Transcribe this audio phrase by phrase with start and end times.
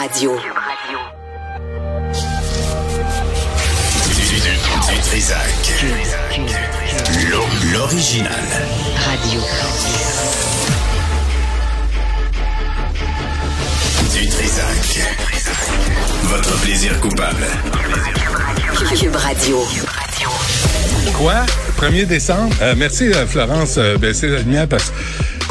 [0.00, 0.32] Radio.
[7.12, 7.28] Du
[7.74, 8.32] L'original.
[8.96, 9.40] Radio.
[14.10, 15.00] Du Trisac.
[16.22, 17.46] Votre plaisir coupable.
[18.98, 19.58] Cube Radio.
[21.12, 21.44] Quoi?
[21.78, 22.54] 1er décembre?
[22.62, 24.94] Euh, merci, euh, Florence, euh, baisser la lumière parce que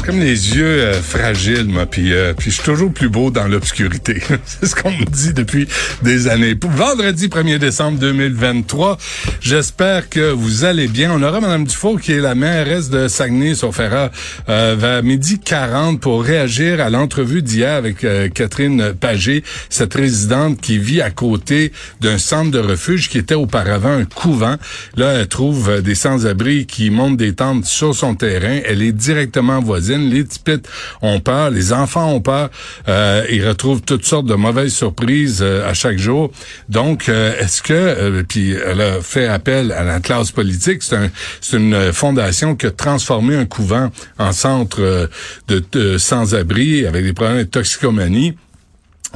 [0.10, 3.48] comme les yeux euh, fragiles, moi, puis euh, puis je suis toujours plus beau dans
[3.48, 4.20] l'obscurité.
[4.46, 5.68] C'est ce qu'on me dit depuis
[6.02, 6.56] des années.
[6.56, 8.98] Pour vendredi 1er décembre 2023,
[9.40, 11.12] j'espère que vous allez bien.
[11.14, 14.10] On aura Mme Dufault, qui est la mairesse de Saguenay-sur-Ferrat,
[14.50, 20.60] euh, vers midi 40 pour réagir à l'entrevue d'hier avec euh, Catherine Pagé, cette résidente
[20.60, 21.72] qui vit à côté
[22.02, 24.56] d'un centre de refuge qui était auparavant un couvent.
[24.98, 28.60] Là, elle trouve des sans-abri qui montent des tentes sur son terrain.
[28.66, 30.68] Elle est directement voisine les petites
[31.02, 32.50] ont peur, les enfants ont peur,
[32.88, 36.32] euh, ils retrouvent toutes sortes de mauvaises surprises euh, à chaque jour.
[36.70, 40.96] Donc, euh, est-ce que, euh, puis elle a fait appel à la classe politique, c'est
[40.96, 41.10] un,
[41.42, 45.10] c'est une fondation qui a transformé un couvent en centre
[45.48, 48.36] de sans-abri avec des problèmes de toxicomanie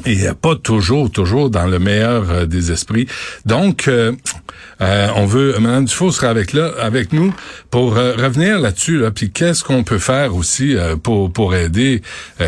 [0.05, 3.07] et pas toujours, toujours dans le meilleur euh, des esprits.
[3.45, 4.13] Donc, euh,
[4.81, 7.33] euh, on veut, Mme Dufault sera avec là, avec nous
[7.69, 8.99] pour euh, revenir là-dessus.
[8.99, 12.01] Là, puis qu'est-ce qu'on peut faire aussi euh, pour pour aider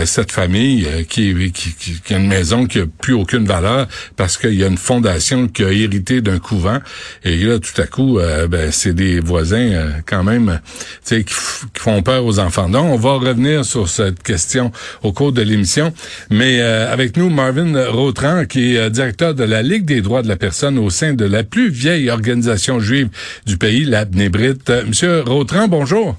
[0.05, 4.37] cette famille qui, qui, qui, qui, a une maison qui a plus aucune valeur parce
[4.37, 6.80] qu'il y a une fondation qui a hérité d'un couvent.
[7.23, 10.59] Et là, tout à coup, ben, c'est des voisins quand même,
[11.05, 11.33] qui, qui,
[11.77, 12.69] font peur aux enfants.
[12.69, 14.71] Donc, on va revenir sur cette question
[15.03, 15.93] au cours de l'émission.
[16.30, 20.38] Mais avec nous, Marvin Rautran, qui est directeur de la Ligue des droits de la
[20.38, 23.09] personne au sein de la plus vieille organisation juive
[23.45, 24.72] du pays, la Bnébrite.
[24.88, 26.16] Monsieur Rautran, bonjour.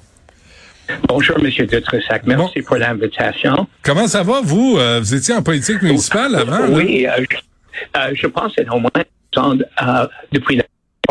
[1.09, 2.27] Bonjour, Monsieur Dutressac.
[2.27, 2.67] Merci bon.
[2.67, 3.67] pour l'invitation.
[3.83, 4.77] Comment ça va, vous?
[4.79, 6.69] Euh, vous étiez en politique municipale avant?
[6.69, 7.37] Oui, euh, je,
[7.99, 10.65] euh, je, pense que au moins euh, depuis la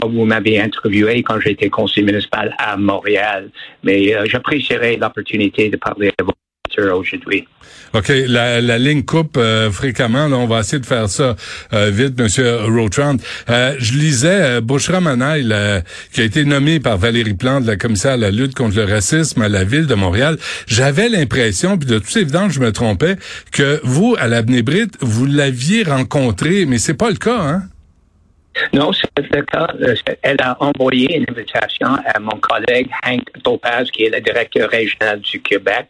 [0.03, 3.49] vous m'avez interviewé quand j'étais conseiller municipal à Montréal,
[3.83, 6.31] mais j'apprécierais l'opportunité de parler à vous
[6.77, 7.47] aujourd'hui.
[7.93, 10.27] OK, la, ligne coupe euh, fréquemment.
[10.27, 11.35] Là, on va essayer de faire ça
[11.73, 13.15] euh, vite, Monsieur Rotrand.
[13.49, 18.17] Euh, je lisais Bouchra Manail, qui a été nommé par Valérie Plante, la commissaire à
[18.17, 20.37] la lutte contre le racisme à la ville de Montréal.
[20.67, 23.15] J'avais l'impression, puis de toute évidence, je me trompais,
[23.51, 27.63] que vous, à la Bnébrite, vous l'aviez rencontré, mais c'est pas le cas, hein?
[28.73, 29.67] Non, c'est le cas.
[30.21, 35.19] Elle a envoyé une invitation à mon collègue Hank Topaz, qui est le directeur régional
[35.19, 35.87] du Québec.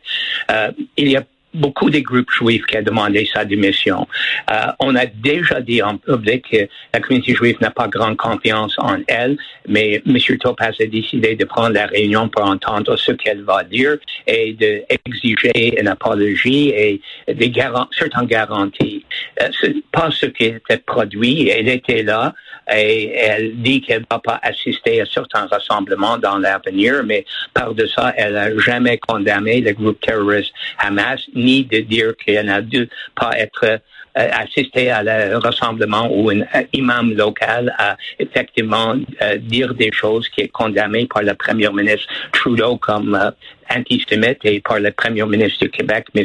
[0.52, 1.24] Euh, il y a
[1.56, 4.08] beaucoup de groupes juifs qui ont demandé sa démission.
[4.52, 8.76] Euh, on a déjà dit en public que la communauté juive n'a pas grande confiance
[8.78, 10.18] en elle, mais M.
[10.40, 15.80] Topaz a décidé de prendre la réunion pour entendre ce qu'elle va dire et d'exiger
[15.80, 17.52] une apologie et des
[17.98, 19.06] certaines garanties.
[19.42, 19.50] Euh,
[19.92, 21.50] pas ce qui était produit.
[21.50, 22.34] Elle était là
[22.72, 27.74] et elle dit qu'elle ne va pas assister à certains rassemblements dans l'avenir, mais par
[27.74, 32.90] de ça, elle n'a jamais condamné le groupe terroriste Hamas, de dire qu'elle n'a dû
[33.16, 33.80] pas être
[34.18, 40.30] euh, assister à le rassemblement où un imam local a effectivement euh, dire des choses
[40.30, 43.32] qui est condamné par le premier ministre Trudeau comme euh,
[43.70, 46.24] antisémite et par le premier ministre du Québec, M.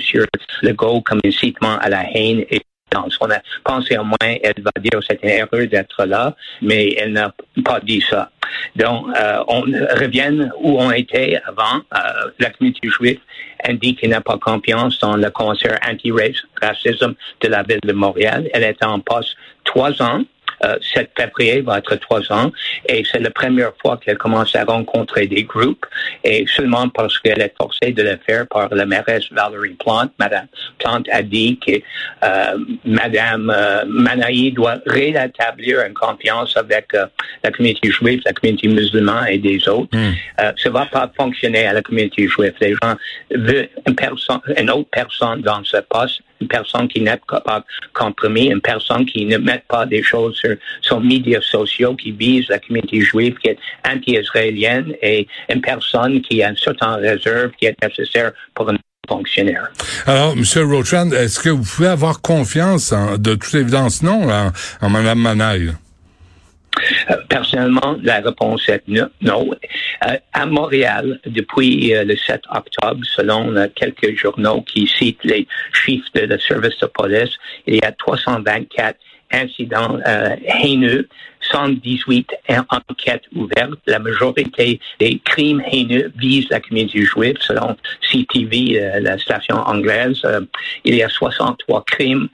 [0.63, 2.61] Legault, comme incitement à la haine et
[3.21, 7.33] on a pensé au moins, elle va dire une erreur d'être là, mais elle n'a
[7.65, 8.31] pas dit ça.
[8.77, 11.81] Donc, euh, on revient où on était avant.
[11.95, 13.21] Euh, la communauté juive
[13.65, 18.49] indique qu'elle n'a pas confiance dans le conseil anti-racisme de la ville de Montréal.
[18.53, 20.23] Elle est en poste trois ans.
[20.65, 22.53] Euh, cette février va être trois ans
[22.89, 25.87] et c'est la première fois qu'elle commence à rencontrer des groupes
[26.25, 30.13] et seulement parce qu'elle est forcée de le faire par la mairesse Valérie Plante.
[30.19, 30.47] Madame
[30.79, 31.73] Plante a dit que
[32.25, 37.07] euh, Madame euh, Manaï doit rétablir une confiance avec euh,
[37.43, 39.97] la communauté juive, la communauté musulmane et des autres.
[39.97, 40.13] Mm.
[40.57, 42.55] ça va pas fonctionner à la communauté juive.
[42.61, 42.97] Les gens
[43.31, 48.47] veulent une, personne, une autre personne dans ce poste une personne qui n'est pas compromis,
[48.47, 52.59] une personne qui ne met pas des choses sur son médias sociaux, qui vise la
[52.59, 57.77] communauté juive, qui est anti-israélienne, et une personne qui a une certaine réserve qui est
[57.83, 58.77] nécessaire pour un
[59.09, 59.71] fonctionnaire.
[60.07, 60.45] Alors, M.
[60.71, 65.73] Rochand, est-ce que vous pouvez avoir confiance, de toute évidence, non, en, en Mme Manaille?
[67.29, 68.83] Personnellement, la réponse est
[69.21, 69.51] non.
[70.07, 75.47] Euh, à Montréal, depuis euh, le 7 octobre, selon euh, quelques journaux qui citent les
[75.73, 77.37] chiffres de le service de police,
[77.67, 78.97] il y a 324
[79.33, 79.99] incidents
[80.63, 81.09] haineux,
[81.41, 82.31] 118
[82.69, 83.79] enquêtes ouvertes.
[83.87, 87.77] La majorité des crimes haineux visent la communauté juive, selon
[88.11, 90.23] CTV, la station anglaise.
[90.85, 92.29] il y a 63 crimes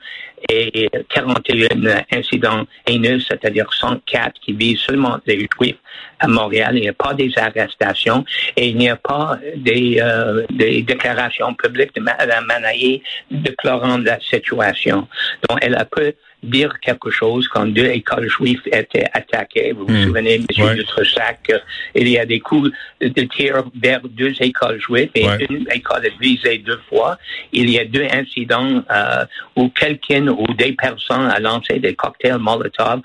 [0.49, 5.77] et 41 incidents haineux, c'est-à-dire 104 qui visent seulement les Juifs
[6.19, 6.77] à Montréal.
[6.77, 8.25] Il n'y a pas des arrestations
[8.57, 14.21] et il n'y a pas des, euh, des déclarations publiques de Mme Manaï déplorant la
[14.21, 15.09] situation.
[15.49, 16.15] Donc, elle a pu
[16.47, 19.73] dire quelque chose quand deux écoles juives étaient attaquées.
[19.73, 20.05] Vous vous Hmm.
[20.07, 20.47] souvenez, M.
[20.59, 20.75] Ouais.
[20.75, 21.59] Dutressac, euh,
[21.95, 22.71] il y a des coups
[23.01, 25.47] de tir vers deux écoles juives et Ouais.
[25.51, 27.19] une école est visée deux fois.
[27.53, 29.25] Il y a deux incidents euh,
[29.57, 33.01] où quelqu'un ou des personnes a lancé des cocktails Molotov,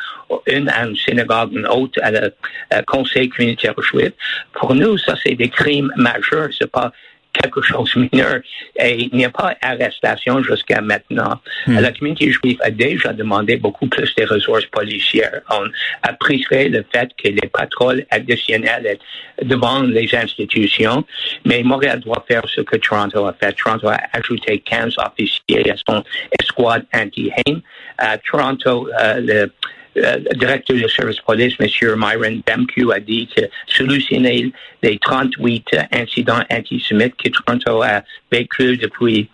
[0.47, 2.33] une à une synagogue, une autre à le
[2.73, 4.11] euh, conseil communautaire juif.
[4.53, 6.49] Pour nous, ça, c'est des crimes majeurs.
[6.57, 6.91] C'est pas
[7.33, 8.41] quelque chose de mineur.
[8.77, 11.39] Et il n'y a pas d'arrestation jusqu'à maintenant.
[11.67, 15.41] La communauté juive a déjà demandé beaucoup plus de ressources policières.
[15.49, 15.67] On
[16.03, 18.97] apprécierait le fait que les patrouilles additionnelles
[19.41, 21.05] devant les institutions,
[21.45, 23.53] mais Montréal doit faire ce que Toronto a fait.
[23.53, 26.03] Toronto a ajouté 15 officiers à son
[26.39, 27.61] escouade anti-haine.
[27.97, 29.51] À Toronto, euh, le
[30.35, 31.67] directeur du service police, M.
[31.97, 34.51] Myron Demkew, a dit que solutionner
[34.81, 39.29] les 38 incidents antisémites que Toronto a vécu depuis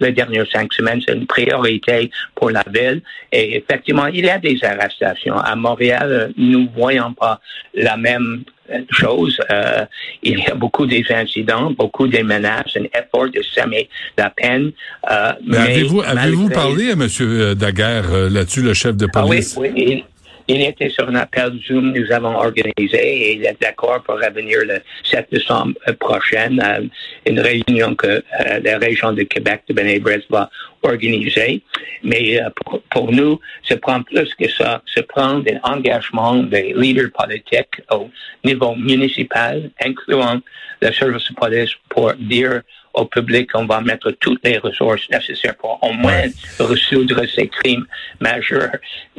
[0.00, 3.02] les dernières cinq semaines, c'est une priorité pour la ville.
[3.32, 5.38] Et effectivement, il y a des arrestations.
[5.38, 7.40] À Montréal, euh, nous ne voyons pas
[7.74, 9.38] la même euh, chose.
[9.50, 9.84] Euh,
[10.22, 14.72] il y a beaucoup des incidents, beaucoup des menaces, un effort de semer la peine.
[15.10, 17.54] Euh, Mais avez-vous parlé à M.
[17.54, 19.56] Daguerre euh, là-dessus, le chef de ah oui, police?
[19.58, 20.04] oui.
[20.48, 24.58] Il, était sur un appel Zoom nous avons organisé et il est d'accord pour revenir
[24.64, 26.78] le 7 décembre euh, prochain à
[27.26, 30.50] une réunion que euh, la région de Québec de Benébrez va
[30.82, 31.62] organiser.
[32.02, 34.82] Mais euh, pour, pour nous, ça prend plus que ça.
[34.94, 38.10] Ça prend un engagement des leaders politiques au
[38.44, 40.40] niveau municipal, incluant
[40.80, 42.62] le service de police, pour dire
[42.94, 46.22] au public qu'on va mettre toutes les ressources nécessaires pour au moins
[46.58, 47.84] résoudre ces crimes
[48.20, 48.70] majeurs.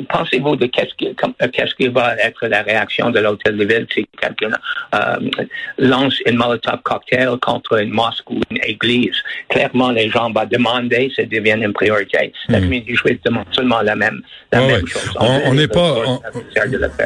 [0.09, 3.65] Pensez-vous de qu'est-ce qui, comme- euh, qu'est-ce qui va être la réaction de l'hôtel de
[3.65, 4.55] ville si quelqu'un
[4.95, 5.15] euh,
[5.77, 9.15] lance une molotov cocktail contre une mosquée ou une église?
[9.49, 12.31] Clairement, les gens vont demander, ça devient une priorité.
[12.49, 14.21] La communauté juive demande seulement la même,
[14.51, 14.87] la même ouais.
[14.89, 15.09] chose.
[15.19, 16.21] On- on n'est pas- on-.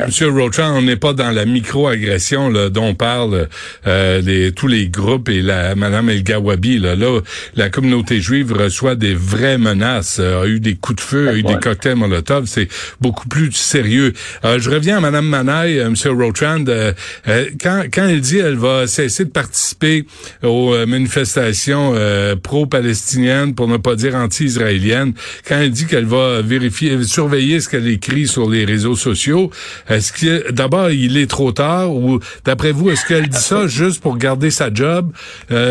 [0.05, 3.47] Monsieur Rochon, on n'est pas dans la micro-agression dont parlent
[3.85, 6.56] euh, les, tous les groupes et la Madame El Gawabi.
[6.79, 7.19] Là, là,
[7.55, 11.33] la communauté juive reçoit des vraies menaces, euh, a eu des coups de feu, a
[11.33, 11.59] eu des Ouais.
[11.61, 12.45] cocktails Molotov.
[12.47, 12.67] C'est
[12.99, 14.13] beaucoup plus sérieux.
[14.43, 16.65] Euh, je reviens à Madame Manaille, euh, Monsieur Rochand.
[16.67, 16.91] euh,
[17.27, 20.05] euh, quand, quand elle dit elle va cesser de participer
[20.43, 25.13] aux manifestations euh, pro-palestiniennes, pour ne pas dire anti-israéliennes,
[25.47, 29.51] quand elle dit qu'elle va vérifier, surveiller ce qu'elle écrit sur les réseaux sociaux,
[29.89, 34.01] est-ce que d'abord il est trop tard ou d'après vous est-ce qu'elle dit ça juste
[34.01, 35.11] pour garder sa job?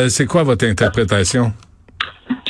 [0.09, 1.55] C'est quoi votre interprétation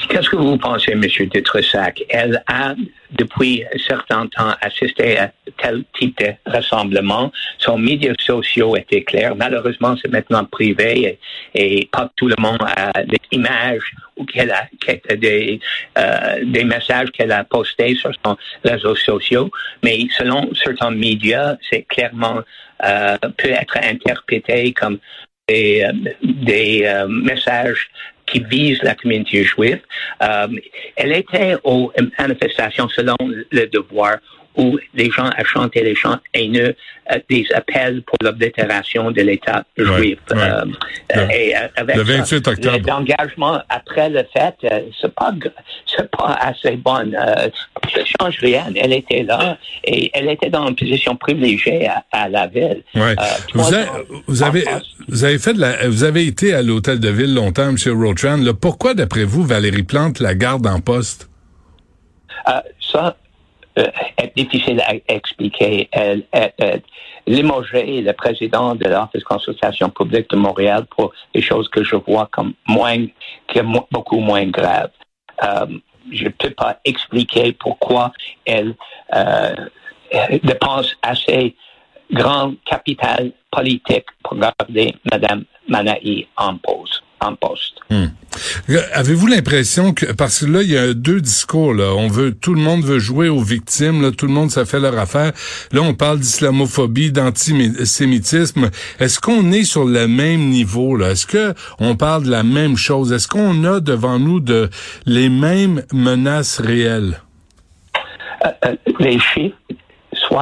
[0.08, 1.02] Qu'est-ce que vous pensez, M.
[1.32, 2.02] Detressac?
[2.08, 2.74] Elle a,
[3.18, 7.30] depuis un certain temps, assisté à tel type de rassemblement.
[7.58, 9.36] Son médias sociaux étaient clairs.
[9.36, 11.18] Malheureusement, c'est maintenant privé
[11.54, 17.32] et, pas tout le monde a des images ou qu'elle a, euh, des messages qu'elle
[17.32, 19.50] a postés sur son réseaux sociaux.
[19.84, 22.40] Mais selon certains médias, c'est clairement
[22.84, 24.98] euh, peut être interprété comme
[25.48, 27.88] des, euh, euh, messages
[28.26, 29.80] qui visent la communauté juive.
[30.22, 30.48] Euh,
[30.96, 33.16] elle était aux manifestations selon
[33.50, 34.16] le devoir
[34.56, 36.74] où les gens ont chanté les chants haineux,
[37.12, 40.18] euh, des appels pour l'oblitération de l'État juif.
[40.30, 40.36] ouais.
[40.36, 40.64] Euh,
[41.14, 42.78] Le- euh, et, euh, avec le ça, 28 octobre.
[42.86, 45.32] L'engagement après le fait, euh, c'est pas
[45.94, 47.12] c'est pas assez bon.
[47.14, 47.48] Euh,
[47.94, 48.64] ça change rien.
[48.74, 52.82] Elle était là et elle était dans une position privilégiée à, à la ville.
[52.94, 53.14] Ouais.
[53.18, 53.84] Euh, vous, ans
[54.26, 54.64] vous avez
[55.08, 58.38] vous avez fait de la vous avez été à l'hôtel de ville longtemps, Rochand.
[58.38, 61.28] Là, pourquoi d'après vous Valérie Plante la garde en poste?
[62.48, 62.52] Euh,
[62.92, 63.10] ça euh,
[63.76, 65.88] est difficile à expliquer.
[65.92, 66.78] Elle est euh,
[67.26, 71.96] limogée le président de l'Office de consultation publique de Montréal pour des choses que je
[71.96, 73.06] vois comme moins,
[73.90, 74.90] beaucoup moins graves.
[75.42, 75.66] Euh,
[76.10, 78.12] je ne peux pas expliquer pourquoi
[78.44, 78.74] elle,
[79.14, 79.54] euh,
[80.10, 81.54] elle dépense assez
[82.12, 87.02] grand capital politique pour garder Mme Manaï en poste.
[87.20, 87.76] En poste.
[87.92, 88.08] Euh,
[88.92, 92.52] Avez-vous l'impression que parce que là il y a deux discours là, on veut tout
[92.52, 95.32] le monde veut jouer aux victimes, là tout le monde ça fait leur affaire.
[95.72, 98.70] Là on parle d'islamophobie, d'antisémitisme.
[99.00, 101.12] Est-ce qu'on est sur le même niveau là?
[101.12, 103.12] Est-ce que on parle de la même chose?
[103.12, 104.68] Est-ce qu'on a devant nous de
[105.06, 107.22] les mêmes menaces réelles?
[108.44, 109.56] Euh, les chiffres,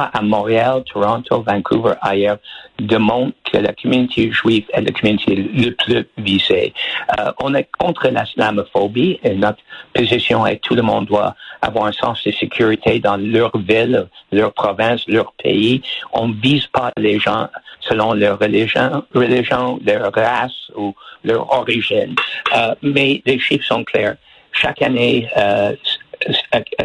[0.03, 2.37] à Montréal, Toronto, Vancouver, ailleurs,
[2.79, 6.73] démontrent que la communauté juive est la communauté le plus visée.
[7.19, 9.59] Euh, on est contre l'islamophobie et notre
[9.93, 14.53] position est tout le monde doit avoir un sens de sécurité dans leur ville, leur
[14.53, 15.81] province, leur pays.
[16.13, 17.47] On ne vise pas les gens
[17.79, 22.15] selon leur religion, religion leur race ou leur origine.
[22.55, 24.17] Euh, mais les chiffres sont clairs.
[24.51, 25.75] Chaque année, euh,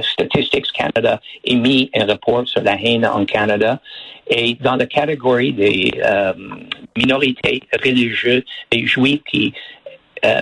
[0.02, 3.80] Statistics Canada émet un rapport sur la haine en Canada.
[4.28, 6.32] Et dans la catégorie des euh,
[6.96, 9.52] minorités religieuses, les juifs qui
[10.24, 10.40] euh,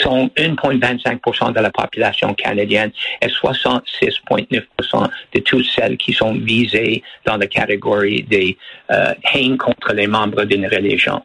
[0.00, 2.90] sont 1,25% de la population canadienne
[3.20, 8.56] et 66,9% de toutes celles qui sont visées dans la catégorie des
[8.90, 11.22] euh, haines contre les membres d'une religion.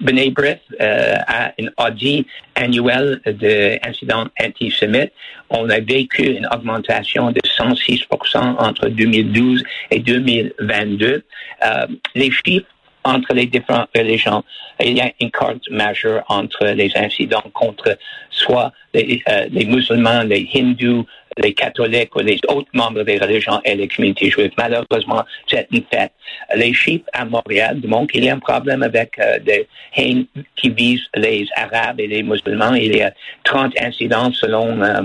[0.00, 5.12] B'rith euh, a un audit annuel d'incidents antisémites.
[5.50, 11.22] On a vécu une augmentation de 106% entre 2012 et 2022.
[11.64, 12.66] Euh, les chiffres
[13.04, 14.44] entre les différentes religions.
[14.82, 17.96] Il y a une carte majeure entre les incidents contre
[18.30, 21.06] soit les, euh, les musulmans, les hindous,
[21.38, 24.52] les catholiques ou les autres membres des religions et les communautés juives.
[24.56, 26.12] Malheureusement, c'est une fait.
[26.56, 29.66] Les chiffres à Montréal montrent qu'il y a un problème avec euh, des
[29.96, 30.26] haines
[30.56, 32.74] qui visent les Arabes et les musulmans.
[32.74, 33.12] Il y a
[33.44, 35.02] 30 incidents selon euh,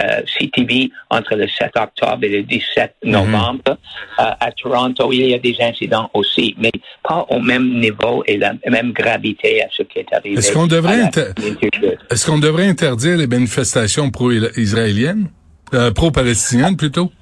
[0.00, 3.60] euh, CTV entre le 7 octobre et le 17 novembre.
[3.68, 3.74] Euh,
[4.18, 6.70] à Toronto, il y a des incidents aussi, mais
[7.02, 10.38] pas au même niveau et la même gravité à ce qui est arrivé.
[10.38, 11.10] Est-ce qu'on devrait,
[12.10, 15.28] est-ce qu'on devrait interdire les manifestations pro-israéliennes,
[15.74, 17.12] euh, pro-palestiniennes plutôt?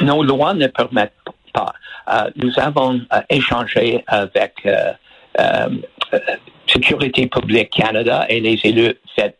[0.00, 1.12] nos lois ne permettent
[1.52, 1.74] pas.
[2.36, 4.54] nous avons échangé avec
[6.72, 8.94] Sécurité publique Canada et les élus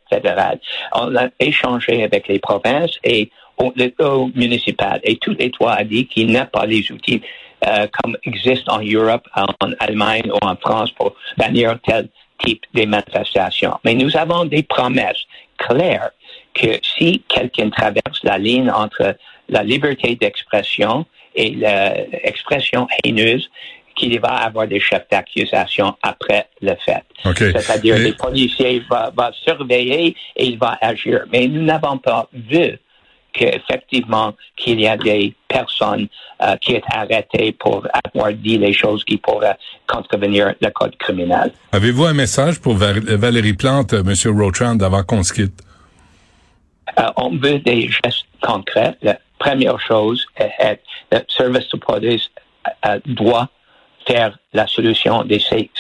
[0.08, 0.58] fédéraux.
[0.94, 3.30] On a échangé avec les provinces et
[3.76, 7.20] le municipal et tous les trois a dit qu'il n'y a pas les outils
[7.66, 12.08] euh, comme existent en Europe, en Allemagne ou en France pour bannir tel
[12.42, 13.74] type de manifestation.
[13.84, 15.26] Mais nous avons des promesses
[15.58, 16.10] claires
[16.54, 19.14] que si quelqu'un traverse la ligne entre
[19.48, 23.50] la liberté d'expression et l'expression haineuse,
[24.00, 27.04] qu'il va avoir des chefs d'accusation après le fait.
[27.36, 31.24] C'est-à-dire les policiers vont, surveiller et ils vont agir.
[31.30, 32.78] Mais nous n'avons pas vu
[33.32, 36.08] qu'effectivement qu'il y a des personnes
[36.42, 41.52] euh, qui sont arrêtées pour avoir dit les choses qui pourraient contrevenir le code criminel.
[41.70, 44.14] Avez-vous un message pour Valérie Plante, M.
[44.36, 45.60] Rochand, avant qu'on se quitte?
[46.98, 48.96] Euh, on veut des gestes concrets.
[49.02, 50.80] La première chose est,
[51.10, 52.28] que le service de police
[52.86, 53.48] euh, doit
[54.06, 55.70] faire la solution de ces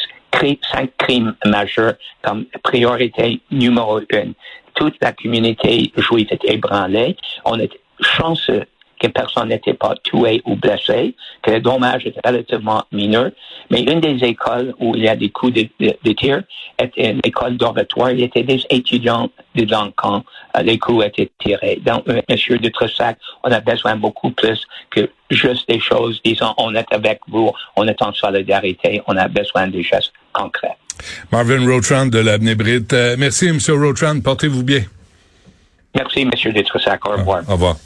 [0.72, 4.34] cinq crimes majeurs comme priorité numéro une.
[4.74, 7.16] Toute la communauté juive est ébranlée.
[7.44, 8.64] On est chanceux
[9.00, 13.30] que personne n'était pas tué ou blessé, que le dommage est relativement mineur.
[13.70, 16.42] Mais une des écoles où il y a des coups de, de, tir
[16.78, 18.10] était une école dortoir.
[18.10, 20.22] Il y avait des étudiants dedans quand
[20.56, 21.80] euh, les coups étaient tirés.
[21.84, 26.52] Donc, euh, Monsieur de Tressac, on a besoin beaucoup plus que juste des choses, disons,
[26.58, 30.76] on est avec vous, on est en solidarité, on a besoin des gestes concrets.
[31.32, 33.58] Marvin Rotrand de la Euh, merci, M.
[33.68, 34.20] Rotrand.
[34.20, 34.82] Portez-vous bien.
[35.94, 36.52] Merci, M.
[36.52, 37.04] Detrossac.
[37.06, 37.42] Au revoir.
[37.48, 37.76] Au revoir.